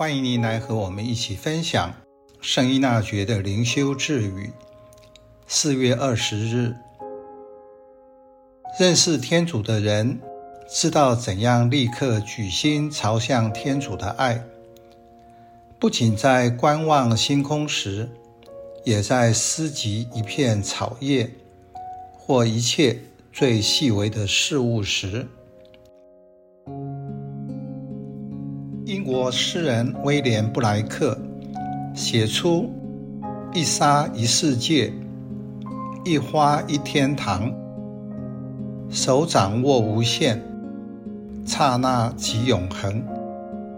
[0.00, 1.94] 欢迎您来和我们一起分享
[2.40, 4.50] 圣依纳爵的灵修智语。
[5.46, 6.74] 四月二十日，
[8.78, 10.18] 认识天主的人
[10.70, 14.42] 知道怎样立刻举心朝向天主的爱，
[15.78, 18.08] 不仅在观望星空时，
[18.84, 21.30] 也在思及一片草叶
[22.16, 22.98] 或一切
[23.30, 25.28] 最细微的事物时。
[28.90, 31.16] 英国诗人威廉·布莱克
[31.94, 32.68] 写出
[33.54, 34.92] “一沙一世界，
[36.04, 37.52] 一花一天堂，
[38.90, 40.42] 手掌握无限，
[41.46, 43.00] 刹那即永恒”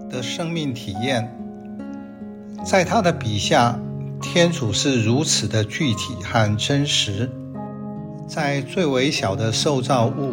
[0.08, 1.30] 的生命体验。
[2.64, 3.78] 在他的笔下，
[4.18, 7.30] 天主是如此的具体和真实，
[8.26, 10.32] 在最微小的受造物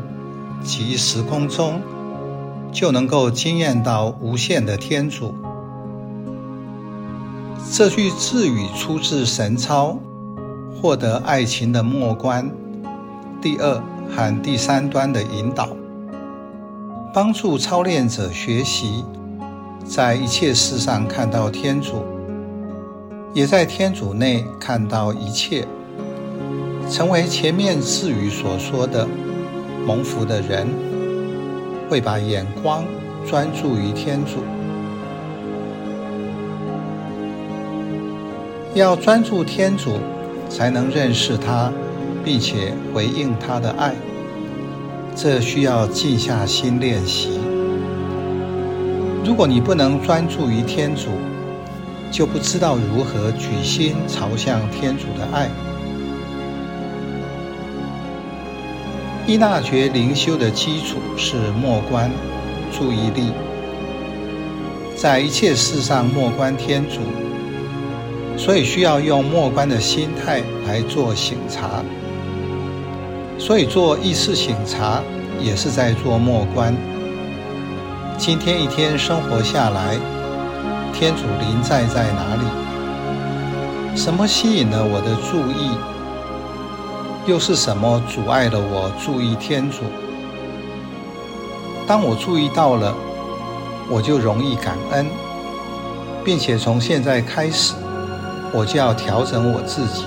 [0.64, 1.82] 及时空中。
[2.72, 5.34] 就能够惊艳到无限的天主。
[7.72, 9.98] 这句智语出自神操，
[10.82, 12.50] 获得爱情的末关
[13.42, 15.70] 第二和第三端的引导，
[17.14, 19.04] 帮助操练者学习
[19.86, 22.04] 在一切事上看到天主，
[23.34, 25.68] 也在天主内看到一切，
[26.90, 29.08] 成为前面智语所说的
[29.86, 30.89] 蒙福的人。
[31.90, 32.86] 会把眼光
[33.28, 34.44] 专注于天主，
[38.76, 39.98] 要专注天主，
[40.48, 41.74] 才能认识他，
[42.24, 43.96] 并且回应他的爱。
[45.16, 47.40] 这需要静下心练习。
[49.26, 51.10] 如果你不能专注于天主，
[52.12, 55.50] 就不知道如何举心朝向天主的爱。
[59.30, 62.10] 依纳爵灵修的基础是默观
[62.76, 63.32] 注意力，
[64.96, 67.02] 在一切事上默观天主，
[68.36, 71.84] 所以需要用默观的心态来做醒察。
[73.38, 75.04] 所以做意识醒察
[75.40, 76.76] 也是在做默观。
[78.18, 79.96] 今天一天生活下来，
[80.92, 83.96] 天主临在在哪里？
[83.96, 85.70] 什么吸引了我的注意？
[87.30, 89.84] 又是什么阻碍了我注意天主？
[91.86, 92.92] 当我注意到了，
[93.88, 95.06] 我就容易感恩，
[96.26, 97.76] 并且从现在开始，
[98.52, 100.06] 我就要调整我自己。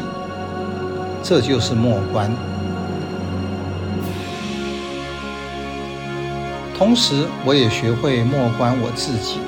[1.23, 2.29] 这就是默观。
[6.77, 9.39] 同时，我也学会默观我自己。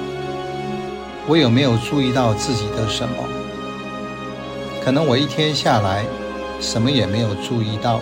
[1.27, 3.17] 我有没有注意到自己的什么？
[4.85, 6.05] 可能我一天下来，
[6.61, 8.01] 什么也没有注意到，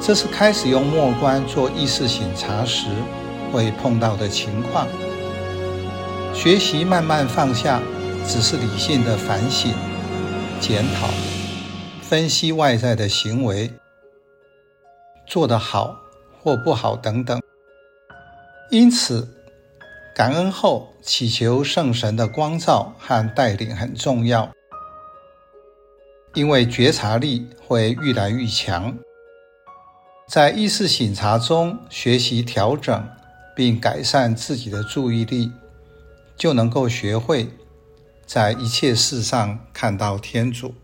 [0.00, 2.86] 这是开始用默观做意识省察时
[3.52, 4.86] 会碰到的情况。
[6.34, 7.80] 学习慢慢放下，
[8.26, 9.72] 只是理性的反省、
[10.60, 11.08] 检讨、
[12.02, 13.70] 分析外在的行为，
[15.26, 15.96] 做得好
[16.42, 17.40] 或不好等等。
[18.70, 19.28] 因此，
[20.14, 24.50] 感恩后祈求圣神的光照和带领很重要。
[26.34, 28.92] 因为觉察力会愈来愈强，
[30.28, 33.08] 在意识醒察中学习调整
[33.54, 35.52] 并改善自己的注意力，
[36.36, 37.48] 就能够学会
[38.26, 40.74] 在一切事上看到天主。